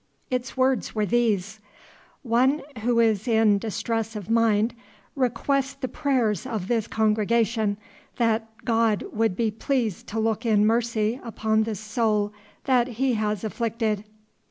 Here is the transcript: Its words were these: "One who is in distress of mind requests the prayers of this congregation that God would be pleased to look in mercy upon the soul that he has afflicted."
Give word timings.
Its 0.31 0.57
words 0.57 0.95
were 0.95 1.05
these: 1.05 1.59
"One 2.23 2.63
who 2.81 2.99
is 2.99 3.27
in 3.27 3.59
distress 3.59 4.15
of 4.15 4.31
mind 4.31 4.73
requests 5.15 5.75
the 5.75 5.87
prayers 5.87 6.47
of 6.47 6.67
this 6.67 6.87
congregation 6.87 7.77
that 8.17 8.49
God 8.65 9.03
would 9.13 9.35
be 9.35 9.51
pleased 9.51 10.07
to 10.07 10.19
look 10.19 10.43
in 10.43 10.65
mercy 10.65 11.19
upon 11.23 11.65
the 11.65 11.75
soul 11.75 12.33
that 12.63 12.87
he 12.97 13.13
has 13.13 13.43
afflicted." 13.43 14.03